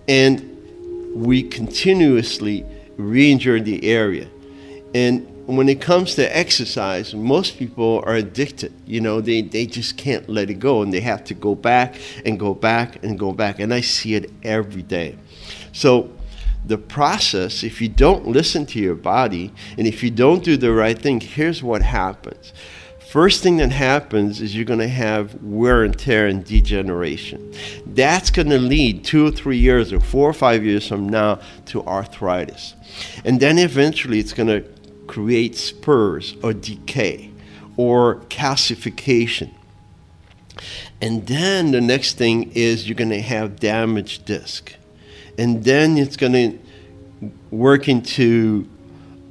And 0.07 1.13
we 1.13 1.43
continuously 1.43 2.65
re 2.95 3.29
injure 3.29 3.59
the 3.59 3.83
area. 3.83 4.29
And 4.95 5.27
when 5.45 5.67
it 5.67 5.81
comes 5.81 6.15
to 6.15 6.37
exercise, 6.37 7.13
most 7.13 7.57
people 7.57 8.01
are 8.05 8.15
addicted. 8.15 8.71
You 8.85 9.01
know, 9.01 9.19
they, 9.19 9.41
they 9.41 9.65
just 9.65 9.97
can't 9.97 10.29
let 10.29 10.49
it 10.49 10.59
go 10.59 10.81
and 10.81 10.93
they 10.93 11.01
have 11.01 11.25
to 11.25 11.33
go 11.33 11.53
back 11.53 11.95
and 12.23 12.39
go 12.39 12.53
back 12.53 13.03
and 13.03 13.19
go 13.19 13.33
back. 13.33 13.59
And 13.59 13.73
I 13.73 13.81
see 13.81 14.15
it 14.15 14.31
every 14.41 14.83
day. 14.83 15.17
So, 15.73 16.13
the 16.65 16.77
process, 16.77 17.63
if 17.63 17.81
you 17.81 17.89
don't 17.89 18.25
listen 18.25 18.65
to 18.67 18.79
your 18.79 18.95
body 18.95 19.53
and 19.77 19.85
if 19.85 20.01
you 20.01 20.11
don't 20.11 20.45
do 20.45 20.55
the 20.55 20.71
right 20.71 20.97
thing, 20.97 21.19
here's 21.19 21.61
what 21.61 21.81
happens 21.81 22.53
First 23.09 23.41
thing 23.41 23.55
that 23.57 23.71
happens 23.71 24.41
is 24.41 24.53
you're 24.53 24.65
going 24.65 24.79
to 24.79 24.87
have 24.89 25.41
wear 25.41 25.85
and 25.85 25.97
tear 25.97 26.27
and 26.27 26.43
degeneration. 26.43 27.53
That's 27.85 28.29
going 28.29 28.49
to 28.49 28.59
lead 28.59 29.05
two 29.05 29.25
or 29.25 29.31
three 29.31 29.57
years 29.57 29.93
or 29.93 30.01
four 30.01 30.29
or 30.29 30.33
five 30.33 30.65
years 30.65 30.85
from 30.85 31.07
now 31.07 31.39
to 31.67 31.85
arthritis. 31.85 32.75
And 33.23 33.39
then 33.39 33.59
eventually 33.59 34.19
it's 34.19 34.33
going 34.33 34.49
to 34.49 34.69
create 35.07 35.55
spurs 35.55 36.35
or 36.43 36.51
decay 36.51 37.31
or 37.77 38.17
calcification. 38.25 39.53
And 40.99 41.25
then 41.27 41.71
the 41.71 41.79
next 41.79 42.17
thing 42.17 42.51
is 42.55 42.89
you're 42.89 42.95
going 42.95 43.09
to 43.11 43.21
have 43.21 43.57
damaged 43.57 44.25
disc. 44.25 44.73
And 45.37 45.63
then 45.63 45.97
it's 45.97 46.17
going 46.17 46.33
to 46.33 46.59
work 47.51 47.87
into 47.87 48.67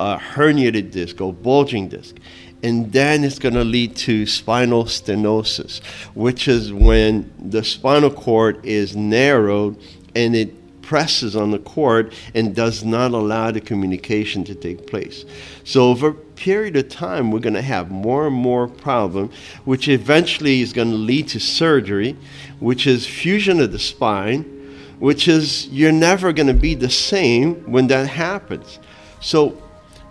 a 0.00 0.16
herniated 0.16 0.92
disc 0.92 1.20
or 1.20 1.32
bulging 1.32 1.88
disc 1.88 2.16
and 2.62 2.92
then 2.92 3.22
it's 3.24 3.38
going 3.38 3.54
to 3.54 3.64
lead 3.64 3.96
to 3.96 4.26
spinal 4.26 4.84
stenosis, 4.84 5.84
which 6.14 6.48
is 6.48 6.72
when 6.72 7.32
the 7.38 7.62
spinal 7.62 8.10
cord 8.10 8.64
is 8.64 8.96
narrowed 8.96 9.78
and 10.14 10.34
it 10.34 10.82
presses 10.86 11.34
on 11.34 11.50
the 11.50 11.58
cord 11.58 12.14
and 12.34 12.54
does 12.54 12.84
not 12.84 13.10
allow 13.10 13.50
the 13.50 13.60
communication 13.60 14.44
to 14.44 14.54
take 14.54 14.86
place. 14.86 15.24
So 15.64 15.90
over 15.90 16.08
a 16.08 16.14
period 16.14 16.76
of 16.76 16.88
time, 16.88 17.30
we're 17.30 17.40
going 17.40 17.54
to 17.54 17.62
have 17.62 17.90
more 17.90 18.28
and 18.28 18.36
more 18.36 18.68
problem, 18.68 19.30
which 19.64 19.88
eventually 19.88 20.62
is 20.62 20.72
going 20.72 20.90
to 20.90 20.96
lead 20.96 21.28
to 21.28 21.40
surgery, 21.40 22.16
which 22.60 22.86
is 22.86 23.04
fusion 23.04 23.60
of 23.60 23.72
the 23.72 23.80
spine, 23.80 24.42
which 25.00 25.28
is 25.28 25.66
you're 25.68 25.92
never 25.92 26.32
going 26.32 26.46
to 26.46 26.54
be 26.54 26.74
the 26.74 26.90
same 26.90 27.56
when 27.70 27.88
that 27.88 28.06
happens. 28.06 28.78
So 29.20 29.60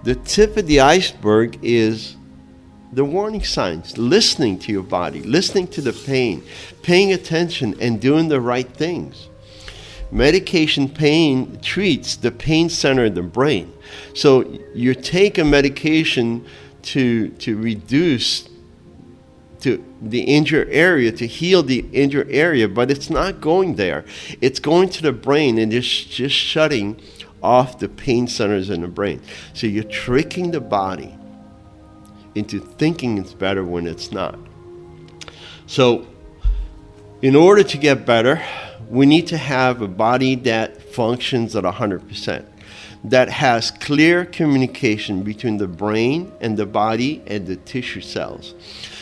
the 0.04 0.16
tip 0.16 0.58
of 0.58 0.68
the 0.68 0.82
iceberg 0.82 1.58
is 1.64 2.18
the 2.92 3.06
warning 3.06 3.44
signs, 3.44 3.98
listening 3.98 4.60
to 4.60 4.72
your 4.72 4.84
body, 4.84 5.22
listening 5.22 5.68
to 5.68 5.82
the 5.82 5.94
pain, 5.94 6.44
paying 6.82 7.14
attention, 7.14 7.76
and 7.82 8.00
doing 8.00 8.30
the 8.30 8.40
right 8.40 8.68
things. 8.68 9.28
Medication 10.12 10.88
pain 10.88 11.60
treats 11.62 12.16
the 12.16 12.32
pain 12.32 12.70
center 12.70 13.06
in 13.06 13.16
the 13.16 13.24
brain. 13.24 13.74
So 14.14 14.60
you 14.74 14.94
take 14.94 15.38
a 15.38 15.44
medication 15.44 16.46
to, 16.84 17.30
to 17.30 17.58
reduce 17.58 18.48
to 19.62 19.84
the 20.00 20.22
injured 20.22 20.70
area 20.70 21.12
to 21.12 21.26
heal 21.26 21.64
the 21.64 21.80
injured 21.92 22.30
area, 22.30 22.68
but 22.68 22.92
it's 22.92 23.10
not 23.10 23.42
going 23.42 23.76
there. 23.76 24.06
It's 24.40 24.60
going 24.60 24.90
to 24.90 25.02
the 25.02 25.12
brain 25.12 25.58
and 25.58 25.74
it's 25.74 25.88
just 25.88 26.36
shutting 26.36 27.02
off 27.42 27.80
the 27.80 27.90
pain 27.90 28.28
centers 28.28 28.70
in 28.70 28.82
the 28.82 28.88
brain. 28.88 29.22
So 29.54 29.66
you're 29.66 29.84
tricking 29.84 30.52
the 30.52 30.62
body 30.62 31.18
into 32.36 32.60
thinking 32.60 33.18
it's 33.18 33.34
better 33.34 33.64
when 33.64 33.88
it's 33.88 34.12
not. 34.12 34.38
So, 35.68 36.06
in 37.22 37.36
order 37.36 37.64
to 37.64 37.78
get 37.78 38.06
better, 38.06 38.42
we 38.90 39.06
need 39.06 39.28
to 39.28 39.38
have 39.38 39.82
a 39.82 39.88
body 39.88 40.36
that 40.36 40.82
functions 40.82 41.56
at 41.56 41.64
100%, 41.64 42.46
that 43.06 43.30
has 43.30 43.72
clear 43.72 44.26
communication 44.26 45.24
between 45.24 45.58
the 45.58 45.68
brain 45.68 46.32
and 46.42 46.58
the 46.58 46.66
body 46.66 47.24
and 47.26 47.48
the 47.48 47.56
tissue 47.56 48.02
cells. 48.02 48.54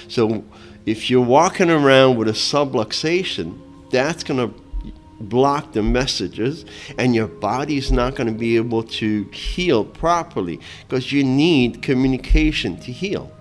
So, 0.08 0.44
if 0.86 1.10
you're 1.10 1.22
walking 1.22 1.70
around 1.70 2.18
with 2.18 2.28
a 2.28 2.34
subluxation, 2.34 3.60
that's 3.90 4.24
going 4.24 4.40
to 4.40 4.63
block 5.20 5.74
the 5.74 5.84
messages 5.84 6.66
and 6.98 7.16
your 7.16 7.28
body's 7.28 7.92
not 7.92 8.16
going 8.16 8.28
to 8.28 8.34
be 8.34 8.56
able 8.56 8.84
to 8.84 9.24
heal 9.26 9.86
properly 9.86 10.60
because 10.88 11.12
you 11.12 11.24
need 11.24 11.82
communication 11.82 12.78
to 12.78 12.92
heal. 12.92 13.32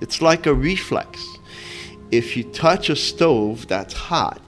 It's 0.00 0.22
like 0.22 0.46
a 0.46 0.54
reflex. 0.54 1.24
if 2.10 2.36
you 2.36 2.44
touch 2.44 2.88
a 2.88 2.96
stove 2.96 3.66
that's 3.68 3.92
hot, 3.92 4.40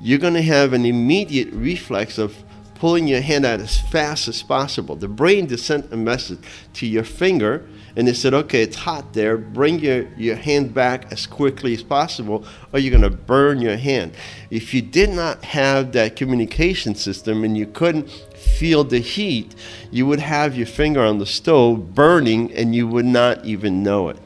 you're 0.00 0.18
going 0.18 0.34
to 0.34 0.42
have 0.42 0.72
an 0.72 0.84
immediate 0.84 1.48
reflex 1.52 2.18
of 2.18 2.43
pulling 2.74 3.06
your 3.06 3.20
hand 3.20 3.44
out 3.44 3.60
as 3.60 3.78
fast 3.78 4.28
as 4.28 4.42
possible. 4.42 4.96
The 4.96 5.08
brain 5.08 5.48
just 5.48 5.66
sent 5.66 5.92
a 5.92 5.96
message 5.96 6.40
to 6.74 6.86
your 6.86 7.04
finger 7.04 7.66
and 7.96 8.08
they 8.08 8.12
said, 8.12 8.34
okay, 8.34 8.62
it's 8.62 8.76
hot 8.76 9.12
there. 9.12 9.36
Bring 9.36 9.78
your, 9.78 10.08
your 10.16 10.34
hand 10.34 10.74
back 10.74 11.12
as 11.12 11.26
quickly 11.26 11.74
as 11.74 11.82
possible, 11.82 12.44
or 12.72 12.80
you're 12.80 12.90
going 12.90 13.08
to 13.08 13.16
burn 13.16 13.60
your 13.60 13.76
hand. 13.76 14.14
If 14.50 14.74
you 14.74 14.82
did 14.82 15.10
not 15.10 15.44
have 15.44 15.92
that 15.92 16.16
communication 16.16 16.96
system 16.96 17.44
and 17.44 17.56
you 17.56 17.66
couldn't 17.66 18.10
feel 18.10 18.82
the 18.82 18.98
heat, 18.98 19.54
you 19.92 20.06
would 20.06 20.18
have 20.18 20.56
your 20.56 20.66
finger 20.66 21.02
on 21.02 21.18
the 21.18 21.26
stove 21.26 21.94
burning 21.94 22.52
and 22.52 22.74
you 22.74 22.88
would 22.88 23.06
not 23.06 23.44
even 23.44 23.84
know 23.84 24.08
it. 24.08 24.18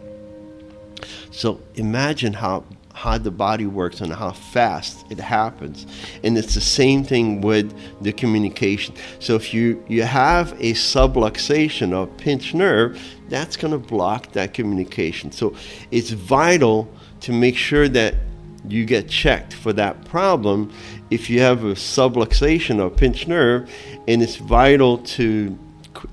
So 1.31 1.61
imagine 1.75 2.33
how 2.33 2.65
how 2.99 3.17
the 3.17 3.31
body 3.31 3.65
works 3.65 4.01
and 4.01 4.13
how 4.13 4.33
fast 4.33 5.07
it 5.09 5.21
happens. 5.21 5.87
And 6.25 6.37
it's 6.37 6.55
the 6.55 6.61
same 6.61 7.05
thing 7.05 7.41
with 7.41 7.73
the 8.03 8.13
communication. 8.13 8.97
So 9.21 9.37
if 9.37 9.55
you, 9.55 9.85
you 9.87 10.03
have 10.03 10.53
a 10.55 10.73
subluxation 10.73 11.97
or 11.97 12.09
pinched 12.09 12.55
nerve, 12.57 13.01
that's 13.29 13.57
going 13.57 13.71
to 13.71 13.79
block 13.79 14.33
that 14.33 14.53
communication. 14.53 15.31
So 15.31 15.55
it's 15.93 16.11
vital 16.11 16.89
to 17.21 17.33
make 17.33 17.57
sure 17.57 17.89
that 17.89 18.17
you 18.67 18.85
get 18.85 19.09
checked 19.09 19.55
for 19.55 19.73
that 19.75 20.05
problem 20.05 20.73
if 21.11 21.31
you 21.31 21.41
have 21.41 21.63
a 21.63 21.75
subluxation 21.75 22.83
or 22.83 22.91
pinched 22.91 23.29
nerve, 23.29 23.71
and 24.09 24.23
it's 24.23 24.37
vital 24.37 24.99
to 24.99 25.57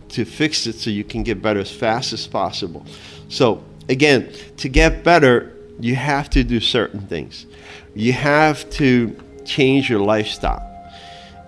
to 0.10 0.25
fix 0.25 0.65
it 0.65 0.74
so 0.74 0.89
you 0.89 1.04
can 1.04 1.22
get 1.22 1.42
better 1.42 1.60
as 1.60 1.72
fast 1.72 2.13
as 2.13 2.25
possible. 2.25 2.86
So 3.30 3.63
again, 3.89 4.32
to 4.58 4.70
get 4.70 5.04
better, 5.04 5.54
you 5.79 5.96
have 5.96 6.29
to 6.32 6.44
do 6.44 6.60
certain 6.60 7.01
things. 7.01 7.46
You 7.94 8.13
have 8.13 8.70
to 8.72 9.15
change 9.46 9.89
your 9.89 10.00
lifestyle. 10.00 10.72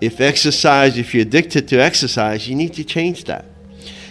If 0.01 0.21
exercise, 0.21 0.97
if 0.97 1.13
you're 1.13 1.23
addicted 1.23 1.67
to 1.69 1.77
exercise, 1.77 2.47
you 2.47 2.55
need 2.55 2.73
to 2.75 2.83
change 2.83 3.23
that. 3.25 3.45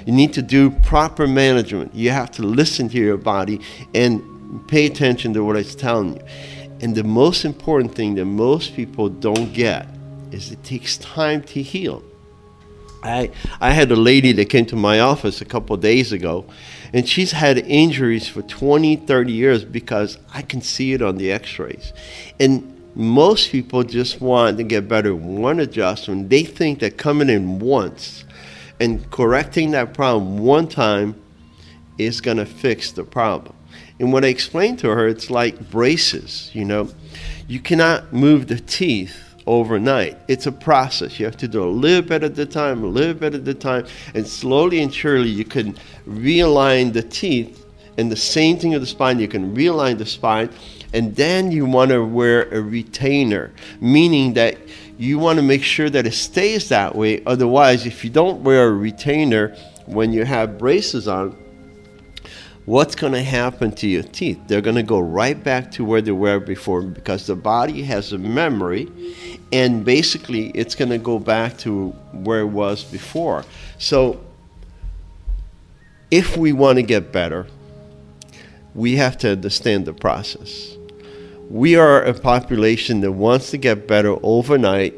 You 0.04 0.12
need 0.12 0.32
to 0.34 0.42
do 0.42 0.70
proper 0.70 1.26
management. 1.26 1.94
You 1.94 2.10
have 2.10 2.30
to 2.32 2.42
listen 2.42 2.88
to 2.90 2.98
your 2.98 3.16
body 3.16 3.60
and 3.94 4.22
pay 4.68 4.86
attention 4.86 5.34
to 5.34 5.44
what 5.44 5.56
it's 5.56 5.74
telling 5.74 6.16
you. 6.16 6.22
And 6.80 6.94
the 6.94 7.04
most 7.04 7.44
important 7.44 7.94
thing 7.94 8.14
that 8.16 8.24
most 8.24 8.74
people 8.74 9.08
don't 9.08 9.52
get 9.52 9.88
is 10.30 10.52
it 10.52 10.62
takes 10.62 10.96
time 10.98 11.42
to 11.44 11.62
heal. 11.62 12.02
I, 13.02 13.30
I 13.60 13.70
had 13.70 13.90
a 13.90 13.96
lady 13.96 14.32
that 14.32 14.46
came 14.46 14.66
to 14.66 14.76
my 14.76 15.00
office 15.00 15.40
a 15.40 15.44
couple 15.44 15.76
days 15.76 16.12
ago, 16.12 16.46
and 16.92 17.08
she's 17.08 17.32
had 17.32 17.58
injuries 17.58 18.28
for 18.28 18.42
20, 18.42 18.96
30 18.96 19.32
years 19.32 19.64
because 19.64 20.18
I 20.32 20.42
can 20.42 20.60
see 20.60 20.92
it 20.92 21.02
on 21.02 21.16
the 21.16 21.30
x 21.30 21.58
rays. 21.58 21.92
And 22.40 22.72
most 22.94 23.52
people 23.52 23.82
just 23.82 24.20
want 24.20 24.56
to 24.56 24.64
get 24.64 24.88
better 24.88 25.14
one 25.14 25.60
adjustment. 25.60 26.30
They 26.30 26.44
think 26.44 26.80
that 26.80 26.96
coming 26.96 27.28
in 27.28 27.58
once 27.58 28.24
and 28.80 29.10
correcting 29.10 29.72
that 29.72 29.94
problem 29.94 30.38
one 30.38 30.68
time 30.68 31.20
is 31.98 32.20
going 32.20 32.38
to 32.38 32.46
fix 32.46 32.92
the 32.92 33.04
problem. 33.04 33.54
And 33.98 34.12
what 34.12 34.24
I 34.24 34.28
explained 34.28 34.78
to 34.80 34.88
her, 34.88 35.08
it's 35.08 35.30
like 35.30 35.70
braces, 35.70 36.50
you 36.54 36.64
know. 36.64 36.90
You 37.48 37.60
cannot 37.60 38.12
move 38.12 38.48
the 38.48 38.58
teeth 38.58 39.25
overnight. 39.46 40.18
It's 40.28 40.46
a 40.46 40.52
process. 40.52 41.18
You 41.18 41.26
have 41.26 41.36
to 41.38 41.48
do 41.48 41.62
a 41.62 41.70
little 41.70 42.02
bit 42.02 42.22
at 42.22 42.38
a 42.38 42.46
time, 42.46 42.82
a 42.82 42.86
little 42.86 43.14
bit 43.14 43.34
at 43.34 43.46
a 43.46 43.54
time, 43.54 43.86
and 44.14 44.26
slowly 44.26 44.80
and 44.80 44.92
surely 44.92 45.28
you 45.28 45.44
can 45.44 45.76
realign 46.06 46.92
the 46.92 47.02
teeth. 47.02 47.64
And 47.98 48.12
the 48.12 48.16
same 48.16 48.58
thing 48.58 48.72
with 48.72 48.82
the 48.82 48.86
spine, 48.86 49.18
you 49.18 49.28
can 49.28 49.56
realign 49.56 49.98
the 49.98 50.06
spine, 50.06 50.50
and 50.92 51.16
then 51.16 51.50
you 51.50 51.64
want 51.64 51.90
to 51.90 52.04
wear 52.04 52.48
a 52.50 52.60
retainer, 52.60 53.52
meaning 53.80 54.34
that 54.34 54.58
you 54.98 55.18
want 55.18 55.38
to 55.38 55.42
make 55.42 55.62
sure 55.62 55.88
that 55.90 56.06
it 56.06 56.12
stays 56.12 56.68
that 56.68 56.94
way. 56.94 57.22
Otherwise, 57.24 57.86
if 57.86 58.04
you 58.04 58.10
don't 58.10 58.42
wear 58.42 58.68
a 58.68 58.72
retainer 58.72 59.56
when 59.86 60.12
you 60.12 60.24
have 60.24 60.58
braces 60.58 61.08
on, 61.08 61.36
what's 62.66 62.96
going 62.96 63.12
to 63.12 63.22
happen 63.22 63.70
to 63.70 63.86
your 63.86 64.02
teeth? 64.02 64.40
They're 64.48 64.60
going 64.60 64.76
to 64.76 64.82
go 64.82 64.98
right 64.98 65.42
back 65.42 65.70
to 65.72 65.84
where 65.84 66.02
they 66.02 66.12
were 66.12 66.40
before 66.40 66.82
because 66.82 67.26
the 67.26 67.36
body 67.36 67.82
has 67.84 68.12
a 68.12 68.18
memory 68.18 68.90
and 69.52 69.84
basically 69.84 70.50
it's 70.50 70.74
going 70.74 70.90
to 70.90 70.98
go 70.98 71.18
back 71.18 71.56
to 71.58 71.90
where 72.12 72.40
it 72.40 72.48
was 72.48 72.84
before. 72.84 73.44
So 73.78 74.20
if 76.10 76.36
we 76.36 76.52
want 76.52 76.76
to 76.76 76.82
get 76.82 77.12
better, 77.12 77.46
we 78.74 78.96
have 78.96 79.16
to 79.18 79.30
understand 79.30 79.86
the 79.86 79.94
process. 79.94 80.76
We 81.48 81.76
are 81.76 82.02
a 82.02 82.12
population 82.12 83.00
that 83.00 83.12
wants 83.12 83.52
to 83.52 83.58
get 83.58 83.86
better 83.86 84.16
overnight 84.24 84.94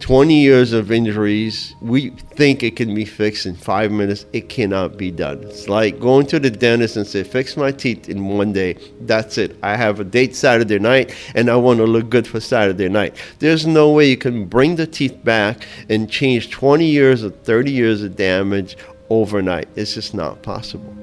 20 0.00 0.34
years 0.34 0.72
of 0.72 0.92
injuries, 0.92 1.74
we 1.80 2.10
think 2.10 2.62
it 2.62 2.76
can 2.76 2.94
be 2.94 3.04
fixed 3.04 3.46
in 3.46 3.54
five 3.54 3.90
minutes. 3.90 4.26
It 4.32 4.48
cannot 4.48 4.98
be 4.98 5.10
done. 5.10 5.42
It's 5.44 5.68
like 5.68 5.98
going 5.98 6.26
to 6.26 6.38
the 6.38 6.50
dentist 6.50 6.96
and 6.96 7.06
say, 7.06 7.24
fix 7.24 7.56
my 7.56 7.72
teeth 7.72 8.08
in 8.08 8.26
one 8.26 8.52
day. 8.52 8.76
That's 9.00 9.38
it. 9.38 9.56
I 9.62 9.74
have 9.76 9.98
a 9.98 10.04
date 10.04 10.36
Saturday 10.36 10.78
night 10.78 11.14
and 11.34 11.48
I 11.48 11.56
want 11.56 11.78
to 11.78 11.86
look 11.86 12.10
good 12.10 12.26
for 12.26 12.40
Saturday 12.40 12.88
night. 12.88 13.16
There's 13.38 13.66
no 13.66 13.90
way 13.90 14.10
you 14.10 14.18
can 14.18 14.44
bring 14.44 14.76
the 14.76 14.86
teeth 14.86 15.24
back 15.24 15.66
and 15.88 16.10
change 16.10 16.50
20 16.50 16.84
years 16.84 17.24
or 17.24 17.30
30 17.30 17.70
years 17.72 18.02
of 18.02 18.16
damage 18.16 18.76
overnight. 19.08 19.68
It's 19.76 19.94
just 19.94 20.14
not 20.14 20.42
possible. 20.42 20.94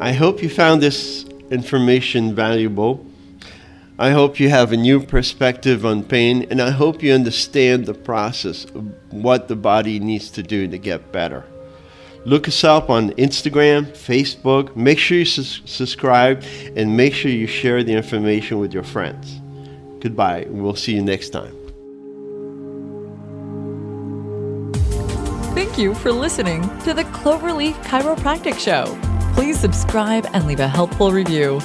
I 0.00 0.12
hope 0.12 0.42
you 0.42 0.48
found 0.48 0.82
this 0.82 1.24
information 1.50 2.34
valuable. 2.34 3.04
I 3.96 4.10
hope 4.10 4.40
you 4.40 4.48
have 4.48 4.72
a 4.72 4.76
new 4.76 5.00
perspective 5.00 5.86
on 5.86 6.02
pain, 6.02 6.46
and 6.50 6.60
I 6.60 6.70
hope 6.70 7.00
you 7.00 7.12
understand 7.12 7.86
the 7.86 7.94
process 7.94 8.64
of 8.64 8.92
what 9.12 9.46
the 9.46 9.54
body 9.54 10.00
needs 10.00 10.30
to 10.32 10.42
do 10.42 10.66
to 10.66 10.78
get 10.78 11.12
better. 11.12 11.44
Look 12.24 12.48
us 12.48 12.64
up 12.64 12.90
on 12.90 13.10
Instagram, 13.10 13.86
Facebook. 13.92 14.74
Make 14.74 14.98
sure 14.98 15.18
you 15.18 15.24
su- 15.24 15.42
subscribe 15.64 16.42
and 16.74 16.96
make 16.96 17.14
sure 17.14 17.30
you 17.30 17.46
share 17.46 17.84
the 17.84 17.92
information 17.92 18.58
with 18.58 18.72
your 18.72 18.82
friends. 18.82 19.40
Goodbye. 20.00 20.46
We'll 20.48 20.74
see 20.74 20.96
you 20.96 21.02
next 21.02 21.30
time. 21.30 21.54
Thank 25.54 25.78
you 25.78 25.94
for 25.94 26.10
listening 26.10 26.62
to 26.80 26.94
the 26.94 27.04
Cloverleaf 27.04 27.74
Chiropractic 27.84 28.58
Show. 28.58 28.98
Please 29.34 29.60
subscribe 29.60 30.26
and 30.32 30.46
leave 30.46 30.60
a 30.60 30.68
helpful 30.68 31.12
review. 31.12 31.60